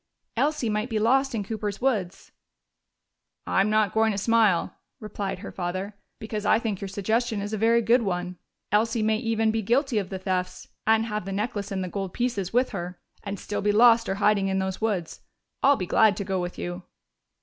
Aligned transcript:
Elsie 0.35 0.67
might 0.67 0.89
be 0.89 0.97
lost 0.97 1.35
in 1.35 1.43
Cooper's 1.43 1.79
woods!" 1.79 2.31
"I'm 3.45 3.69
not 3.69 3.93
going 3.93 4.11
to 4.13 4.17
smile," 4.17 4.73
replied 4.99 5.37
her 5.45 5.51
father. 5.51 5.93
"Because 6.17 6.43
I 6.43 6.57
think 6.57 6.81
your 6.81 6.87
suggestion 6.87 7.39
is 7.39 7.53
a 7.53 7.57
very 7.59 7.83
good 7.83 8.01
one. 8.01 8.39
Elsie 8.71 9.03
may 9.03 9.17
even 9.17 9.51
be 9.51 9.61
guilty 9.61 9.99
of 9.99 10.09
the 10.09 10.17
thefts 10.17 10.69
and 10.87 11.05
have 11.05 11.25
the 11.25 11.31
necklace 11.31 11.71
and 11.71 11.83
the 11.83 11.87
gold 11.87 12.15
pieces 12.15 12.51
with 12.51 12.69
her 12.71 12.99
and 13.23 13.39
still 13.39 13.61
be 13.61 13.71
lost 13.71 14.09
or 14.09 14.15
hiding 14.15 14.47
in 14.47 14.57
those 14.57 14.81
woods. 14.81 15.21
I'll 15.61 15.75
be 15.77 15.85
glad 15.85 16.17
to 16.17 16.23
go 16.23 16.41
with 16.41 16.57
you." 16.57 16.81